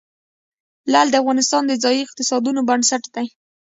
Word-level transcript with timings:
لعل 0.91 1.07
د 1.11 1.15
افغانستان 1.23 1.63
د 1.67 1.73
ځایي 1.83 2.01
اقتصادونو 2.03 2.61
بنسټ 2.69 3.03
دی. 3.15 3.27